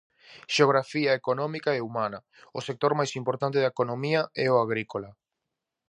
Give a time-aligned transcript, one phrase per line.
[0.53, 2.19] Xeografía económica e humana:
[2.57, 5.09] o sector máis importante da economía é o agrícola.